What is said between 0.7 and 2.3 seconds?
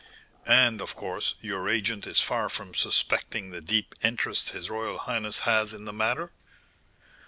of course, your agent is